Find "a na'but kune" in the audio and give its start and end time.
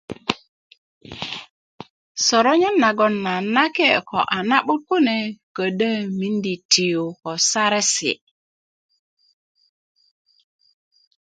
4.37-5.17